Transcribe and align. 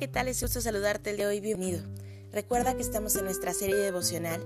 ¿Qué 0.00 0.08
tal? 0.08 0.28
Es 0.28 0.40
gusto 0.40 0.62
saludarte 0.62 1.10
el 1.10 1.18
de 1.18 1.26
hoy. 1.26 1.40
Bienvenido. 1.40 1.82
Recuerda 2.32 2.74
que 2.74 2.80
estamos 2.80 3.16
en 3.16 3.26
nuestra 3.26 3.52
serie 3.52 3.76
devocional 3.76 4.42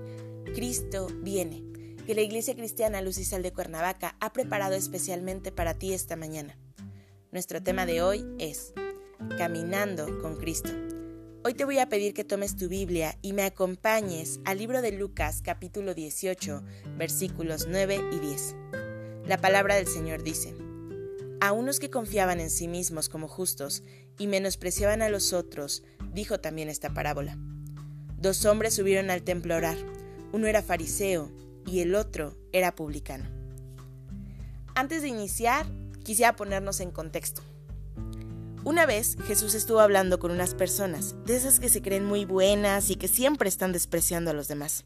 Cristo 0.53 1.07
viene, 1.21 1.63
que 2.05 2.13
la 2.13 2.19
Iglesia 2.19 2.55
Cristiana 2.55 3.01
Luz 3.01 3.17
y 3.19 3.23
Sal 3.23 3.41
de 3.41 3.53
Cuernavaca 3.53 4.17
ha 4.19 4.33
preparado 4.33 4.75
especialmente 4.75 5.53
para 5.53 5.73
ti 5.73 5.93
esta 5.93 6.17
mañana. 6.17 6.57
Nuestro 7.31 7.63
tema 7.63 7.85
de 7.85 8.01
hoy 8.01 8.25
es 8.37 8.73
Caminando 9.37 10.19
con 10.21 10.35
Cristo. 10.35 10.71
Hoy 11.45 11.53
te 11.53 11.63
voy 11.63 11.79
a 11.79 11.87
pedir 11.87 12.13
que 12.13 12.25
tomes 12.25 12.57
tu 12.57 12.67
Biblia 12.67 13.17
y 13.21 13.31
me 13.31 13.43
acompañes 13.43 14.41
al 14.43 14.57
libro 14.57 14.81
de 14.81 14.91
Lucas 14.91 15.41
capítulo 15.41 15.93
18 15.93 16.63
versículos 16.97 17.67
9 17.69 18.09
y 18.11 18.19
10. 18.19 18.55
La 19.25 19.37
palabra 19.37 19.75
del 19.75 19.87
Señor 19.87 20.21
dice, 20.21 20.53
a 21.45 21.51
unos 21.51 21.79
que 21.79 21.91
confiaban 21.91 22.39
en 22.39 22.49
sí 22.49 22.67
mismos 22.67 23.07
como 23.07 23.27
justos 23.27 23.83
y 24.17 24.25
menospreciaban 24.25 25.03
a 25.03 25.09
los 25.09 25.31
otros, 25.31 25.83
dijo 26.11 26.39
también 26.39 26.69
esta 26.69 26.93
parábola. 26.93 27.37
Dos 28.17 28.45
hombres 28.45 28.73
subieron 28.73 29.11
al 29.11 29.21
templo 29.21 29.53
a 29.53 29.57
orar. 29.57 29.77
Uno 30.31 30.47
era 30.47 30.63
fariseo 30.63 31.31
y 31.67 31.81
el 31.81 31.93
otro 31.93 32.35
era 32.51 32.73
publicano. 32.73 33.25
Antes 34.73 35.03
de 35.03 35.09
iniciar, 35.09 35.67
quisiera 36.03 36.35
ponernos 36.35 36.79
en 36.79 36.89
contexto. 36.89 37.43
Una 38.63 38.87
vez 38.87 39.15
Jesús 39.27 39.53
estuvo 39.53 39.79
hablando 39.79 40.17
con 40.17 40.31
unas 40.31 40.55
personas, 40.55 41.13
de 41.25 41.35
esas 41.35 41.59
que 41.59 41.69
se 41.69 41.83
creen 41.83 42.05
muy 42.05 42.25
buenas 42.25 42.89
y 42.89 42.95
que 42.95 43.07
siempre 43.07 43.47
están 43.47 43.71
despreciando 43.71 44.31
a 44.31 44.33
los 44.33 44.47
demás. 44.47 44.85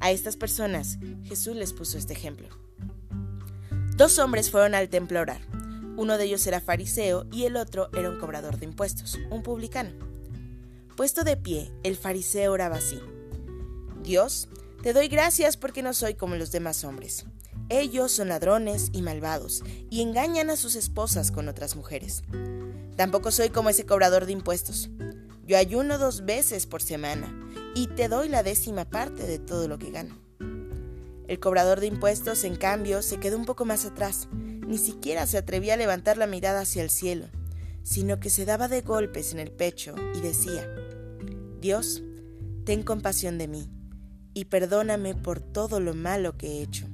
A 0.00 0.10
estas 0.10 0.36
personas 0.36 0.98
Jesús 1.22 1.54
les 1.54 1.72
puso 1.72 1.96
este 1.96 2.14
ejemplo. 2.14 2.48
Dos 3.94 4.18
hombres 4.18 4.50
fueron 4.50 4.74
al 4.74 4.88
templo 4.88 5.20
a 5.20 5.22
orar. 5.22 5.57
Uno 5.98 6.16
de 6.16 6.26
ellos 6.26 6.46
era 6.46 6.60
fariseo 6.60 7.26
y 7.32 7.46
el 7.46 7.56
otro 7.56 7.90
era 7.92 8.08
un 8.08 8.20
cobrador 8.20 8.56
de 8.56 8.66
impuestos, 8.66 9.18
un 9.30 9.42
publicano. 9.42 9.90
Puesto 10.96 11.24
de 11.24 11.36
pie, 11.36 11.72
el 11.82 11.96
fariseo 11.96 12.52
oraba 12.52 12.76
así. 12.76 13.00
Dios, 14.04 14.48
te 14.80 14.92
doy 14.92 15.08
gracias 15.08 15.56
porque 15.56 15.82
no 15.82 15.92
soy 15.92 16.14
como 16.14 16.36
los 16.36 16.52
demás 16.52 16.84
hombres. 16.84 17.26
Ellos 17.68 18.12
son 18.12 18.28
ladrones 18.28 18.90
y 18.92 19.02
malvados 19.02 19.64
y 19.90 20.02
engañan 20.02 20.50
a 20.50 20.56
sus 20.56 20.76
esposas 20.76 21.32
con 21.32 21.48
otras 21.48 21.74
mujeres. 21.74 22.22
Tampoco 22.94 23.32
soy 23.32 23.48
como 23.48 23.68
ese 23.68 23.84
cobrador 23.84 24.24
de 24.24 24.34
impuestos. 24.34 24.90
Yo 25.48 25.58
ayuno 25.58 25.98
dos 25.98 26.24
veces 26.24 26.66
por 26.66 26.80
semana 26.80 27.34
y 27.74 27.88
te 27.88 28.06
doy 28.06 28.28
la 28.28 28.44
décima 28.44 28.84
parte 28.84 29.26
de 29.26 29.40
todo 29.40 29.66
lo 29.66 29.80
que 29.80 29.90
gano. 29.90 30.16
El 31.26 31.40
cobrador 31.40 31.80
de 31.80 31.88
impuestos, 31.88 32.44
en 32.44 32.54
cambio, 32.54 33.02
se 33.02 33.18
quedó 33.18 33.36
un 33.36 33.46
poco 33.46 33.64
más 33.64 33.84
atrás 33.84 34.28
ni 34.68 34.76
siquiera 34.76 35.26
se 35.26 35.38
atrevía 35.38 35.74
a 35.74 35.78
levantar 35.78 36.18
la 36.18 36.26
mirada 36.26 36.60
hacia 36.60 36.82
el 36.82 36.90
cielo, 36.90 37.26
sino 37.82 38.20
que 38.20 38.28
se 38.28 38.44
daba 38.44 38.68
de 38.68 38.82
golpes 38.82 39.32
en 39.32 39.40
el 39.40 39.50
pecho 39.50 39.94
y 40.14 40.20
decía, 40.20 40.68
Dios, 41.58 42.02
ten 42.64 42.82
compasión 42.82 43.38
de 43.38 43.48
mí 43.48 43.70
y 44.34 44.44
perdóname 44.44 45.14
por 45.14 45.40
todo 45.40 45.80
lo 45.80 45.94
malo 45.94 46.36
que 46.36 46.46
he 46.46 46.62
hecho. 46.62 46.86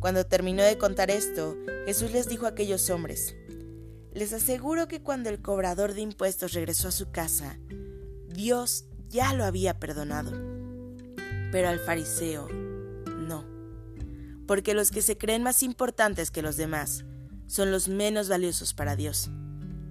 Cuando 0.00 0.26
terminó 0.26 0.62
de 0.62 0.76
contar 0.76 1.10
esto, 1.10 1.56
Jesús 1.86 2.12
les 2.12 2.28
dijo 2.28 2.44
a 2.44 2.50
aquellos 2.50 2.90
hombres, 2.90 3.34
les 4.12 4.34
aseguro 4.34 4.86
que 4.86 5.02
cuando 5.02 5.30
el 5.30 5.40
cobrador 5.40 5.94
de 5.94 6.02
impuestos 6.02 6.52
regresó 6.52 6.88
a 6.88 6.92
su 6.92 7.10
casa, 7.10 7.58
Dios 8.28 8.84
ya 9.08 9.32
lo 9.32 9.44
había 9.44 9.78
perdonado. 9.78 10.32
Pero 11.50 11.68
al 11.68 11.78
fariseo 11.80 12.48
porque 14.46 14.74
los 14.74 14.90
que 14.90 15.02
se 15.02 15.18
creen 15.18 15.42
más 15.42 15.62
importantes 15.62 16.30
que 16.30 16.42
los 16.42 16.56
demás 16.56 17.04
son 17.46 17.70
los 17.70 17.88
menos 17.88 18.28
valiosos 18.28 18.74
para 18.74 18.96
Dios. 18.96 19.28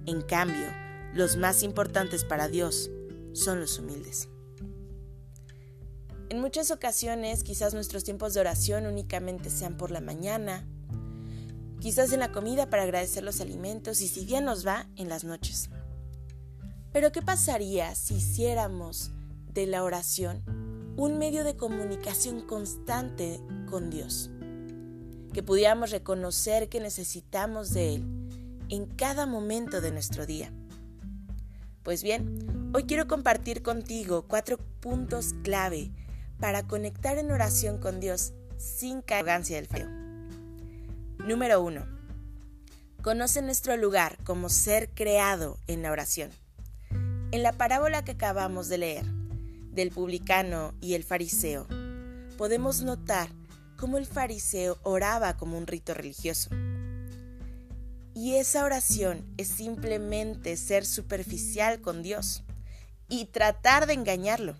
En 0.06 0.22
cambio, 0.22 0.66
los 1.14 1.36
más 1.36 1.62
importantes 1.62 2.24
para 2.24 2.48
Dios 2.48 2.90
son 3.32 3.60
los 3.60 3.78
humildes. 3.78 4.28
En 6.28 6.40
muchas 6.40 6.70
ocasiones 6.70 7.44
quizás 7.44 7.72
nuestros 7.72 8.04
tiempos 8.04 8.34
de 8.34 8.40
oración 8.40 8.86
únicamente 8.86 9.48
sean 9.48 9.76
por 9.76 9.90
la 9.90 10.00
mañana, 10.00 10.66
quizás 11.80 12.12
en 12.12 12.20
la 12.20 12.32
comida 12.32 12.68
para 12.68 12.82
agradecer 12.82 13.22
los 13.22 13.40
alimentos 13.40 14.00
y 14.00 14.08
si 14.08 14.24
bien 14.24 14.44
nos 14.44 14.66
va, 14.66 14.88
en 14.96 15.08
las 15.08 15.24
noches. 15.24 15.70
Pero 16.92 17.12
¿qué 17.12 17.22
pasaría 17.22 17.94
si 17.94 18.16
hiciéramos 18.16 19.12
de 19.52 19.66
la 19.66 19.84
oración 19.84 20.42
un 20.96 21.18
medio 21.18 21.44
de 21.44 21.56
comunicación 21.56 22.40
constante 22.40 23.40
con 23.70 23.90
Dios? 23.90 24.30
Que 25.36 25.42
pudiéramos 25.42 25.90
reconocer 25.90 26.70
que 26.70 26.80
necesitamos 26.80 27.74
de 27.74 27.96
Él 27.96 28.04
en 28.70 28.86
cada 28.86 29.26
momento 29.26 29.82
de 29.82 29.92
nuestro 29.92 30.24
día. 30.24 30.50
Pues 31.82 32.02
bien, 32.02 32.70
hoy 32.74 32.84
quiero 32.84 33.06
compartir 33.06 33.62
contigo 33.62 34.24
cuatro 34.26 34.56
puntos 34.80 35.34
clave 35.42 35.90
para 36.40 36.66
conectar 36.66 37.18
en 37.18 37.30
oración 37.30 37.76
con 37.76 38.00
Dios 38.00 38.32
sin 38.56 39.04
arrogancia 39.10 39.56
del 39.56 39.66
fallo. 39.66 39.90
Número 41.18 41.60
1. 41.60 41.84
Conoce 43.02 43.42
nuestro 43.42 43.76
lugar 43.76 44.16
como 44.24 44.48
ser 44.48 44.88
creado 44.88 45.58
en 45.66 45.82
la 45.82 45.92
oración. 45.92 46.30
En 47.30 47.42
la 47.42 47.52
parábola 47.52 48.06
que 48.06 48.12
acabamos 48.12 48.70
de 48.70 48.78
leer, 48.78 49.04
del 49.70 49.90
publicano 49.90 50.72
y 50.80 50.94
el 50.94 51.04
fariseo, 51.04 51.66
podemos 52.38 52.80
notar 52.80 53.28
como 53.76 53.98
el 53.98 54.06
fariseo 54.06 54.78
oraba 54.82 55.36
como 55.36 55.58
un 55.58 55.66
rito 55.66 55.94
religioso. 55.94 56.50
Y 58.14 58.36
esa 58.36 58.64
oración 58.64 59.24
es 59.36 59.48
simplemente 59.48 60.56
ser 60.56 60.86
superficial 60.86 61.80
con 61.80 62.02
Dios 62.02 62.44
y 63.08 63.26
tratar 63.26 63.86
de 63.86 63.92
engañarlo. 63.92 64.54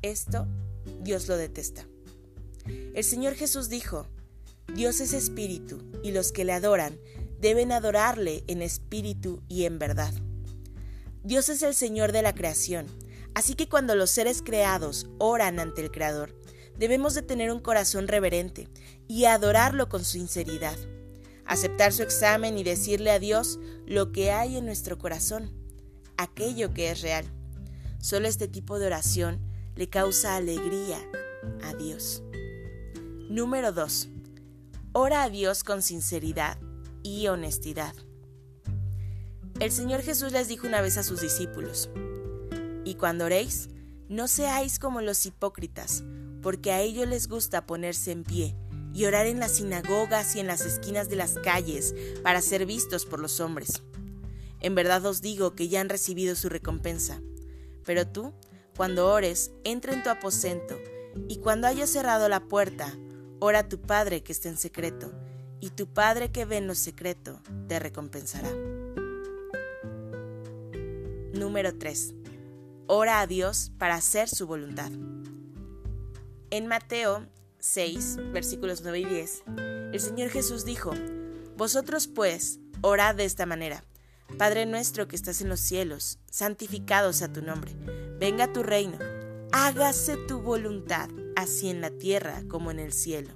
Esto 0.00 0.46
Dios 1.02 1.28
lo 1.28 1.36
detesta. 1.36 1.86
El 2.94 3.04
Señor 3.04 3.34
Jesús 3.34 3.68
dijo, 3.68 4.06
Dios 4.74 5.00
es 5.00 5.12
espíritu 5.12 5.82
y 6.02 6.12
los 6.12 6.32
que 6.32 6.44
le 6.44 6.52
adoran 6.52 6.98
deben 7.40 7.72
adorarle 7.72 8.44
en 8.46 8.62
espíritu 8.62 9.42
y 9.48 9.64
en 9.64 9.78
verdad. 9.78 10.14
Dios 11.24 11.48
es 11.48 11.62
el 11.62 11.74
Señor 11.74 12.12
de 12.12 12.22
la 12.22 12.34
creación, 12.34 12.86
así 13.34 13.54
que 13.54 13.68
cuando 13.68 13.94
los 13.94 14.10
seres 14.10 14.42
creados 14.42 15.06
oran 15.18 15.60
ante 15.60 15.82
el 15.82 15.90
Creador, 15.90 16.34
debemos 16.76 17.14
de 17.14 17.22
tener 17.22 17.50
un 17.50 17.60
corazón 17.60 18.08
reverente 18.08 18.68
y 19.08 19.24
adorarlo 19.24 19.88
con 19.88 20.04
sinceridad, 20.04 20.76
aceptar 21.44 21.92
su 21.92 22.02
examen 22.02 22.58
y 22.58 22.64
decirle 22.64 23.10
a 23.10 23.18
Dios 23.18 23.58
lo 23.86 24.12
que 24.12 24.32
hay 24.32 24.56
en 24.56 24.64
nuestro 24.64 24.98
corazón, 24.98 25.52
aquello 26.16 26.72
que 26.72 26.90
es 26.90 27.02
real. 27.02 27.24
Solo 28.00 28.28
este 28.28 28.48
tipo 28.48 28.78
de 28.78 28.86
oración 28.86 29.40
le 29.76 29.88
causa 29.88 30.36
alegría 30.36 30.98
a 31.62 31.74
Dios. 31.74 32.22
Número 33.28 33.72
2. 33.72 34.08
Ora 34.92 35.22
a 35.22 35.30
Dios 35.30 35.64
con 35.64 35.82
sinceridad 35.82 36.58
y 37.02 37.28
honestidad. 37.28 37.94
El 39.60 39.70
Señor 39.70 40.02
Jesús 40.02 40.32
les 40.32 40.48
dijo 40.48 40.66
una 40.66 40.80
vez 40.80 40.96
a 40.96 41.02
sus 41.02 41.20
discípulos, 41.20 41.88
y 42.84 42.94
cuando 42.96 43.26
oréis, 43.26 43.68
no 44.08 44.28
seáis 44.28 44.78
como 44.78 45.00
los 45.00 45.24
hipócritas, 45.24 46.04
porque 46.42 46.72
a 46.72 46.80
ellos 46.80 47.08
les 47.08 47.28
gusta 47.28 47.66
ponerse 47.66 48.10
en 48.10 48.24
pie 48.24 48.56
y 48.92 49.06
orar 49.06 49.26
en 49.26 49.40
las 49.40 49.52
sinagogas 49.52 50.36
y 50.36 50.40
en 50.40 50.46
las 50.46 50.62
esquinas 50.62 51.08
de 51.08 51.16
las 51.16 51.38
calles 51.38 51.94
para 52.22 52.42
ser 52.42 52.66
vistos 52.66 53.06
por 53.06 53.20
los 53.20 53.40
hombres. 53.40 53.82
En 54.60 54.74
verdad 54.74 55.04
os 55.06 55.22
digo 55.22 55.54
que 55.54 55.68
ya 55.68 55.80
han 55.80 55.88
recibido 55.88 56.36
su 56.36 56.48
recompensa. 56.48 57.20
Pero 57.84 58.06
tú, 58.06 58.32
cuando 58.76 59.10
ores, 59.10 59.50
entra 59.64 59.92
en 59.92 60.02
tu 60.02 60.10
aposento, 60.10 60.78
y 61.28 61.38
cuando 61.38 61.66
hayas 61.66 61.90
cerrado 61.90 62.28
la 62.28 62.40
puerta, 62.40 62.96
ora 63.40 63.60
a 63.60 63.68
tu 63.68 63.80
Padre 63.80 64.22
que 64.22 64.32
está 64.32 64.48
en 64.48 64.56
secreto, 64.56 65.12
y 65.60 65.70
tu 65.70 65.86
Padre 65.86 66.30
que 66.30 66.44
ve 66.44 66.58
en 66.58 66.66
lo 66.66 66.74
secreto 66.74 67.40
te 67.68 67.78
recompensará. 67.78 68.50
Número 71.32 71.76
3. 71.76 72.14
Ora 72.86 73.20
a 73.20 73.26
Dios 73.26 73.72
para 73.78 73.96
hacer 73.96 74.28
su 74.28 74.46
voluntad. 74.46 74.92
En 76.52 76.66
Mateo 76.66 77.26
6, 77.60 78.18
versículos 78.30 78.82
9 78.82 79.00
y 79.00 79.04
10, 79.06 79.44
el 79.94 79.98
Señor 79.98 80.28
Jesús 80.28 80.66
dijo, 80.66 80.92
Vosotros 81.56 82.08
pues, 82.08 82.60
orad 82.82 83.14
de 83.14 83.24
esta 83.24 83.46
manera, 83.46 83.82
Padre 84.36 84.66
nuestro 84.66 85.08
que 85.08 85.16
estás 85.16 85.40
en 85.40 85.48
los 85.48 85.60
cielos, 85.60 86.18
santificado 86.30 87.14
sea 87.14 87.32
tu 87.32 87.40
nombre. 87.40 87.72
Venga 88.18 88.52
tu 88.52 88.62
reino. 88.62 88.98
Hágase 89.50 90.18
tu 90.28 90.42
voluntad, 90.42 91.08
así 91.36 91.70
en 91.70 91.80
la 91.80 91.88
tierra 91.88 92.42
como 92.48 92.70
en 92.70 92.80
el 92.80 92.92
cielo. 92.92 93.32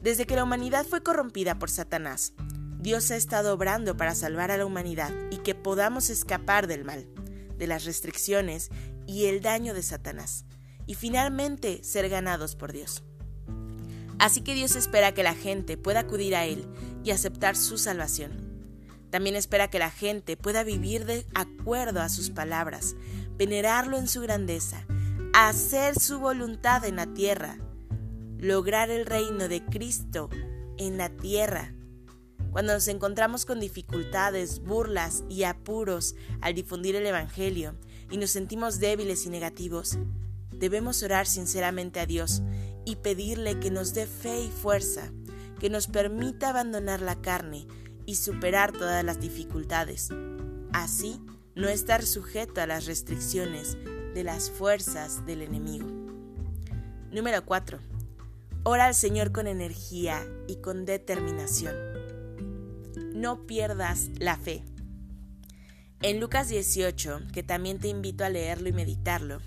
Desde 0.00 0.24
que 0.24 0.34
la 0.34 0.44
humanidad 0.44 0.86
fue 0.86 1.02
corrompida 1.02 1.58
por 1.58 1.68
Satanás, 1.68 2.32
Dios 2.80 3.10
ha 3.10 3.16
estado 3.16 3.52
obrando 3.52 3.98
para 3.98 4.14
salvar 4.14 4.50
a 4.50 4.56
la 4.56 4.64
humanidad 4.64 5.12
y 5.30 5.36
que 5.38 5.54
podamos 5.54 6.08
escapar 6.08 6.68
del 6.68 6.86
mal, 6.86 7.06
de 7.58 7.66
las 7.66 7.84
restricciones 7.84 8.70
y 9.06 9.26
el 9.26 9.42
daño 9.42 9.74
de 9.74 9.82
Satanás, 9.82 10.46
y 10.86 10.94
finalmente 10.94 11.82
ser 11.82 12.08
ganados 12.08 12.56
por 12.56 12.72
Dios. 12.72 13.02
Así 14.18 14.40
que 14.40 14.54
Dios 14.54 14.76
espera 14.76 15.12
que 15.12 15.22
la 15.22 15.34
gente 15.34 15.76
pueda 15.76 16.00
acudir 16.00 16.34
a 16.34 16.46
Él 16.46 16.66
y 17.04 17.10
aceptar 17.10 17.56
su 17.56 17.76
salvación. 17.76 18.56
También 19.10 19.36
espera 19.36 19.68
que 19.68 19.78
la 19.78 19.90
gente 19.90 20.36
pueda 20.36 20.64
vivir 20.64 21.04
de 21.04 21.26
acuerdo 21.34 22.00
a 22.00 22.08
sus 22.08 22.30
palabras, 22.30 22.96
venerarlo 23.36 23.98
en 23.98 24.08
su 24.08 24.20
grandeza, 24.20 24.86
hacer 25.32 25.98
su 25.98 26.18
voluntad 26.18 26.84
en 26.84 26.96
la 26.96 27.06
tierra, 27.06 27.58
lograr 28.38 28.90
el 28.90 29.06
reino 29.06 29.48
de 29.48 29.64
Cristo 29.64 30.28
en 30.78 30.96
la 30.96 31.10
tierra. 31.10 31.72
Cuando 32.50 32.72
nos 32.72 32.88
encontramos 32.88 33.44
con 33.44 33.60
dificultades, 33.60 34.60
burlas 34.60 35.24
y 35.28 35.42
apuros 35.44 36.14
al 36.40 36.54
difundir 36.54 36.96
el 36.96 37.06
Evangelio 37.06 37.74
y 38.10 38.16
nos 38.16 38.30
sentimos 38.30 38.80
débiles 38.80 39.26
y 39.26 39.30
negativos, 39.30 39.98
debemos 40.58 41.02
orar 41.02 41.26
sinceramente 41.26 42.00
a 42.00 42.06
Dios 42.06 42.42
y 42.84 42.96
pedirle 42.96 43.58
que 43.58 43.70
nos 43.70 43.94
dé 43.94 44.06
fe 44.06 44.42
y 44.42 44.50
fuerza, 44.50 45.12
que 45.58 45.70
nos 45.70 45.86
permita 45.88 46.50
abandonar 46.50 47.00
la 47.00 47.20
carne 47.20 47.66
y 48.06 48.16
superar 48.16 48.72
todas 48.72 49.04
las 49.04 49.20
dificultades. 49.20 50.08
Así, 50.72 51.20
no 51.54 51.68
estar 51.68 52.04
sujeto 52.04 52.60
a 52.60 52.66
las 52.66 52.86
restricciones 52.86 53.76
de 54.14 54.24
las 54.24 54.50
fuerzas 54.50 55.26
del 55.26 55.42
enemigo. 55.42 55.86
Número 57.10 57.44
4. 57.44 57.78
Ora 58.62 58.86
al 58.86 58.94
Señor 58.94 59.32
con 59.32 59.46
energía 59.46 60.26
y 60.48 60.56
con 60.56 60.84
determinación. 60.84 61.74
No 63.14 63.46
pierdas 63.46 64.10
la 64.18 64.36
fe. 64.36 64.64
En 66.02 66.20
Lucas 66.20 66.48
18, 66.48 67.20
que 67.32 67.42
también 67.42 67.78
te 67.78 67.88
invito 67.88 68.24
a 68.24 68.28
leerlo 68.28 68.68
y 68.68 68.72
meditarlo, 68.72 69.40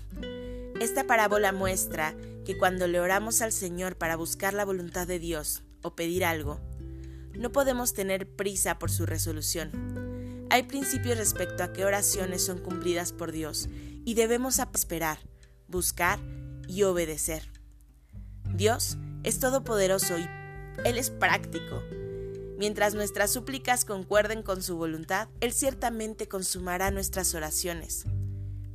esta 0.80 1.04
parábola 1.04 1.52
muestra 1.52 2.16
que 2.46 2.56
cuando 2.56 2.88
le 2.88 3.00
oramos 3.00 3.42
al 3.42 3.52
Señor 3.52 3.96
para 3.96 4.16
buscar 4.16 4.54
la 4.54 4.64
voluntad 4.64 5.06
de 5.06 5.18
Dios 5.18 5.62
o 5.82 5.94
pedir 5.94 6.24
algo, 6.24 6.58
no 7.34 7.52
podemos 7.52 7.92
tener 7.92 8.26
prisa 8.26 8.78
por 8.78 8.90
su 8.90 9.04
resolución. 9.04 10.46
Hay 10.48 10.62
principios 10.62 11.18
respecto 11.18 11.62
a 11.62 11.72
qué 11.74 11.84
oraciones 11.84 12.42
son 12.42 12.58
cumplidas 12.58 13.12
por 13.12 13.30
Dios 13.30 13.68
y 14.06 14.14
debemos 14.14 14.58
esperar, 14.58 15.18
buscar 15.68 16.18
y 16.66 16.82
obedecer. 16.84 17.52
Dios 18.54 18.96
es 19.22 19.38
todopoderoso 19.38 20.18
y 20.18 20.26
Él 20.84 20.96
es 20.96 21.10
práctico. 21.10 21.82
Mientras 22.58 22.94
nuestras 22.94 23.30
súplicas 23.30 23.84
concuerden 23.84 24.42
con 24.42 24.62
su 24.62 24.76
voluntad, 24.76 25.28
Él 25.40 25.52
ciertamente 25.52 26.26
consumará 26.26 26.90
nuestras 26.90 27.34
oraciones, 27.34 28.06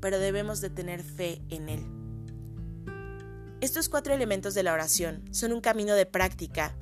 pero 0.06 0.20
debemos 0.20 0.62
de 0.62 0.70
tener 0.70 1.02
fe 1.02 1.42
en 1.50 1.68
Él. 1.68 1.84
Estos 3.60 3.90
cuatro 3.90 4.14
elementos 4.14 4.54
de 4.54 4.62
la 4.62 4.72
oración 4.72 5.24
son 5.32 5.52
un 5.52 5.62
camino 5.62 5.96
de 5.96 6.06
práctica 6.06 6.76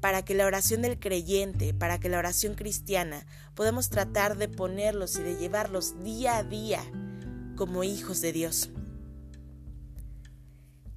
para 0.00 0.24
que 0.24 0.36
la 0.36 0.46
oración 0.46 0.80
del 0.80 1.00
creyente, 1.00 1.74
para 1.74 1.98
que 1.98 2.08
la 2.08 2.20
oración 2.20 2.54
cristiana, 2.54 3.26
podamos 3.56 3.88
tratar 3.88 4.38
de 4.38 4.46
ponerlos 4.46 5.16
y 5.18 5.22
de 5.22 5.34
llevarlos 5.34 6.00
día 6.04 6.36
a 6.36 6.44
día 6.44 6.80
como 7.56 7.82
hijos 7.82 8.20
de 8.20 8.32
Dios. 8.32 8.70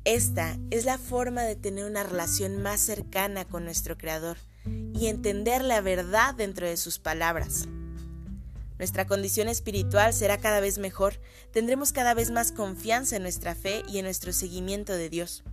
Esta 0.03 0.59
es 0.69 0.85
la 0.85 0.99
forma 0.99 1.41
de 1.41 1.55
tener 1.55 1.85
una 1.85 2.03
relación 2.03 2.61
más 2.61 2.81
cercana 2.81 3.45
con 3.45 3.65
nuestro 3.65 3.97
Creador 3.97 4.37
y 4.93 5.07
entender 5.07 5.63
la 5.63 5.81
verdad 5.81 6.35
dentro 6.35 6.67
de 6.67 6.77
sus 6.77 6.99
palabras. 6.99 7.67
Nuestra 8.79 9.05
condición 9.05 9.47
espiritual 9.47 10.13
será 10.13 10.37
cada 10.37 10.59
vez 10.59 10.77
mejor, 10.77 11.19
tendremos 11.51 11.93
cada 11.93 12.13
vez 12.13 12.31
más 12.31 12.51
confianza 12.51 13.15
en 13.15 13.23
nuestra 13.23 13.55
fe 13.55 13.83
y 13.87 13.99
en 13.99 14.05
nuestro 14.05 14.33
seguimiento 14.33 14.93
de 14.93 15.09
Dios. 15.09 15.43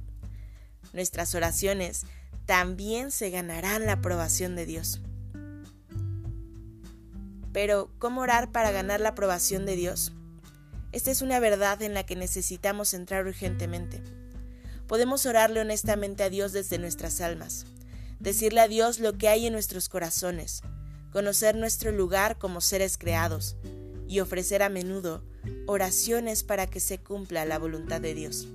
Nuestras 0.92 1.34
oraciones 1.34 2.06
también 2.46 3.10
se 3.10 3.30
ganarán 3.30 3.86
la 3.86 3.92
aprobación 3.92 4.56
de 4.56 4.66
Dios. 4.66 5.00
Pero, 7.52 7.90
¿cómo 7.98 8.22
orar 8.22 8.52
para 8.52 8.70
ganar 8.70 9.00
la 9.00 9.10
aprobación 9.10 9.66
de 9.66 9.76
Dios? 9.76 10.12
Esta 10.92 11.10
es 11.10 11.22
una 11.22 11.38
verdad 11.38 11.82
en 11.82 11.94
la 11.94 12.04
que 12.04 12.16
necesitamos 12.16 12.94
entrar 12.94 13.26
urgentemente. 13.26 14.02
Podemos 14.86 15.26
orarle 15.26 15.60
honestamente 15.60 16.24
a 16.24 16.30
Dios 16.30 16.52
desde 16.52 16.78
nuestras 16.78 17.20
almas, 17.20 17.66
decirle 18.18 18.60
a 18.60 18.68
Dios 18.68 18.98
lo 18.98 19.16
que 19.16 19.28
hay 19.28 19.46
en 19.46 19.52
nuestros 19.52 19.88
corazones, 19.88 20.62
conocer 21.10 21.56
nuestro 21.56 21.92
lugar 21.92 22.38
como 22.38 22.60
seres 22.60 22.98
creados 22.98 23.56
y 24.08 24.20
ofrecer 24.20 24.62
a 24.62 24.68
menudo 24.68 25.22
oraciones 25.66 26.42
para 26.42 26.66
que 26.66 26.80
se 26.80 26.98
cumpla 26.98 27.44
la 27.44 27.58
voluntad 27.58 28.00
de 28.00 28.14
Dios. 28.14 28.48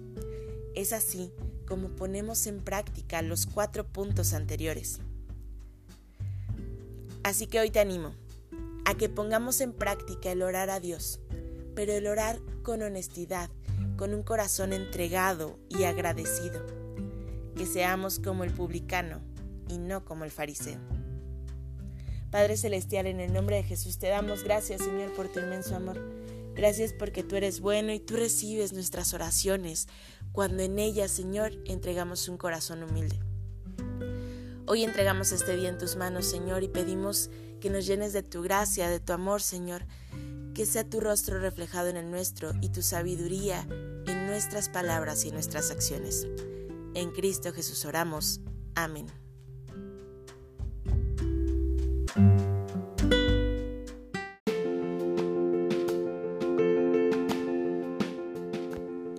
Es 0.75 0.93
así 0.93 1.31
como 1.67 1.89
ponemos 1.89 2.47
en 2.47 2.59
práctica 2.59 3.21
los 3.21 3.45
cuatro 3.45 3.85
puntos 3.85 4.33
anteriores. 4.33 4.99
Así 7.23 7.47
que 7.47 7.59
hoy 7.59 7.71
te 7.71 7.79
animo 7.79 8.13
a 8.85 8.95
que 8.95 9.09
pongamos 9.09 9.61
en 9.61 9.73
práctica 9.73 10.31
el 10.31 10.43
orar 10.43 10.69
a 10.69 10.79
Dios, 10.79 11.19
pero 11.73 11.93
el 11.93 12.05
orar 12.05 12.39
con 12.61 12.83
honestidad, 12.83 13.49
con 13.97 14.13
un 14.13 14.21
corazón 14.21 14.73
entregado 14.73 15.57
y 15.69 15.83
agradecido. 15.83 16.65
Que 17.55 17.65
seamos 17.65 18.19
como 18.19 18.43
el 18.43 18.51
publicano 18.51 19.21
y 19.69 19.77
no 19.77 20.05
como 20.05 20.23
el 20.23 20.31
fariseo. 20.31 20.94
Padre 22.31 22.57
Celestial, 22.57 23.07
en 23.07 23.19
el 23.19 23.33
nombre 23.33 23.57
de 23.57 23.63
Jesús 23.63 23.97
te 23.97 24.07
damos 24.07 24.43
gracias, 24.43 24.81
Señor, 24.81 25.13
por 25.13 25.31
tu 25.31 25.39
inmenso 25.39 25.75
amor. 25.75 25.99
Gracias 26.55 26.93
porque 26.93 27.23
tú 27.23 27.35
eres 27.35 27.59
bueno 27.59 27.91
y 27.93 27.99
tú 27.99 28.15
recibes 28.15 28.73
nuestras 28.73 29.13
oraciones 29.13 29.87
cuando 30.31 30.63
en 30.63 30.79
ellas, 30.79 31.11
Señor, 31.11 31.53
entregamos 31.65 32.27
un 32.27 32.37
corazón 32.37 32.83
humilde. 32.83 33.19
Hoy 34.65 34.83
entregamos 34.83 35.31
este 35.31 35.55
día 35.55 35.69
en 35.69 35.77
tus 35.77 35.95
manos, 35.95 36.25
Señor, 36.25 36.63
y 36.63 36.67
pedimos 36.67 37.29
que 37.61 37.69
nos 37.69 37.85
llenes 37.85 38.13
de 38.13 38.23
tu 38.23 38.41
gracia, 38.41 38.89
de 38.89 38.99
tu 38.99 39.13
amor, 39.13 39.41
Señor, 39.41 39.85
que 40.53 40.65
sea 40.65 40.89
tu 40.89 40.99
rostro 41.01 41.39
reflejado 41.39 41.89
en 41.89 41.97
el 41.97 42.09
nuestro 42.09 42.51
y 42.61 42.69
tu 42.69 42.81
sabiduría 42.81 43.67
en 43.69 44.27
nuestras 44.27 44.69
palabras 44.69 45.25
y 45.25 45.31
nuestras 45.31 45.71
acciones. 45.71 46.25
En 46.95 47.11
Cristo 47.11 47.51
Jesús 47.53 47.85
oramos. 47.85 48.39
Amén. 48.73 49.24